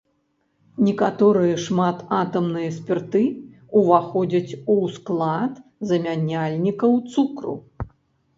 Некаторыя 0.85 1.57
шмататамныя 1.65 2.69
спірты 2.77 3.21
ўваходзяць 3.81 4.57
у 4.77 4.79
склад 4.95 5.53
замяняльнікаў 5.93 6.91
цукру. 7.13 7.55